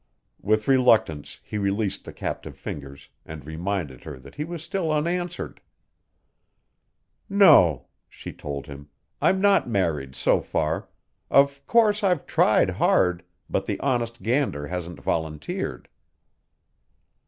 With 0.41 0.67
reluctance 0.67 1.39
he 1.43 1.59
released 1.59 2.05
the 2.05 2.11
captive 2.11 2.57
fingers 2.57 3.09
and 3.23 3.45
reminded 3.45 4.03
her 4.03 4.17
that 4.17 4.33
he 4.33 4.43
was 4.43 4.63
still 4.63 4.91
unanswered. 4.91 5.61
"No," 7.29 7.85
she 8.09 8.33
told 8.33 8.65
him, 8.65 8.89
"I'm 9.21 9.39
not 9.39 9.69
married 9.69 10.15
so 10.15 10.41
far 10.41 10.89
of 11.29 11.63
course 11.67 12.03
I've 12.03 12.25
tried 12.25 12.71
hard, 12.71 13.21
but 13.47 13.67
the 13.67 13.79
honest 13.79 14.23
gander 14.23 14.65
hasn't 14.65 14.99
volunteered." 14.99 15.87